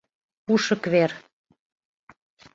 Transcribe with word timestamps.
Ушык 0.53 0.83
вер. 0.93 1.11